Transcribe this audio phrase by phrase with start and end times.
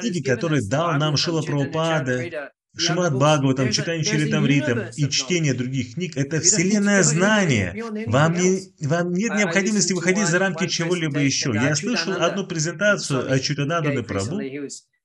[0.00, 6.40] Книги, которые дал нам Шила Прабхупада, Шимат Бхагаватам, читание Чаритамритам и чтение других книг– это
[6.40, 7.74] вселенное знание.
[8.06, 11.52] Вам, не, вам нет необходимости выходить за рамки чего-либо еще.
[11.52, 14.40] Я слышал одну презентацию о Читананду Прабhu,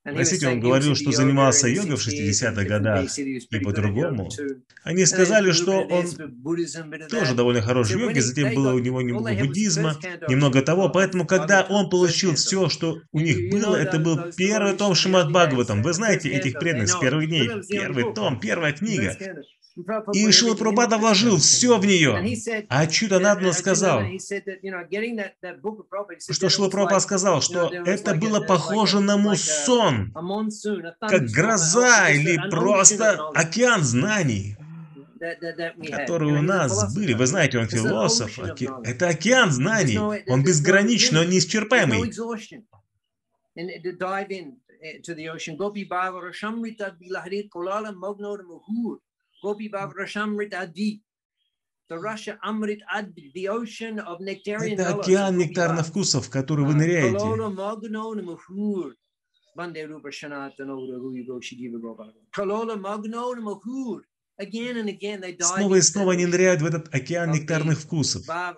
[0.04, 3.18] Простите, он говорил, что занимался йогой в 60-х годах.
[3.18, 4.30] и по-другому.
[4.84, 6.06] Они сказали, что он
[7.10, 9.98] тоже довольно хороший йоги, затем было у него немного буддизма,
[10.28, 14.94] немного того, поэтому когда он получил все, что у них было, это был первый том
[14.94, 15.82] Шимат Бхагаватам.
[15.82, 17.50] Вы знаете этих преданных с первых дней.
[17.70, 19.18] Первый том, первая книга.
[20.14, 22.38] И Шила Прабхупада вложил все в нее.
[22.70, 24.04] А чудо Надна сказал,
[26.30, 30.14] что Шила Прабхупада сказал, что это было похоже на муссон,
[31.00, 34.58] как гроза или просто океан знаний
[35.90, 37.14] которые у нас были.
[37.14, 38.38] Вы знаете, он философ.
[38.40, 38.70] Оке...
[38.84, 39.98] Это океан знаний.
[39.98, 42.12] Он безграничный, он неисчерпаемый.
[49.44, 51.02] Gopi Bhavrashamrit Adi.
[51.90, 52.00] Это
[54.96, 57.20] океан нектарных вкусов, в который вы ныряете.
[65.40, 68.24] Снова и снова они ныряют в этот океан нектарных вкусов.
[68.28, 68.58] Это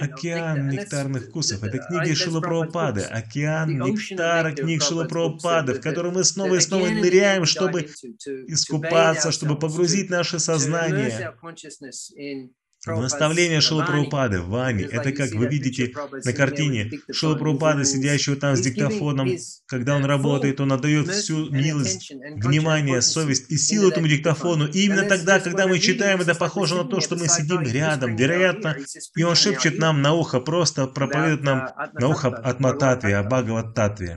[0.00, 1.62] океан нектарных вкусов.
[1.62, 6.86] Это книги Шила Прабхупады, океан нектара книг Шила Прабхупады, в котором мы снова и снова
[6.88, 11.34] ныряем, чтобы искупаться, чтобы погрузить наше сознание
[12.86, 15.92] Наставление Шилапрабхупады в Ване– это как вы видите
[16.24, 19.28] на картине Шилапрабхупада, сидящего там с диктофоном.
[19.66, 24.66] Когда он работает, он отдает всю милость, внимание, совесть и силу этому диктофону.
[24.66, 28.76] И именно тогда, когда мы читаем, это похоже на то, что мы сидим рядом, вероятно,
[29.16, 33.74] и он шепчет нам на ухо, просто проповедует нам на ухо от Мататви, о Бхагават
[33.74, 34.16] Татве.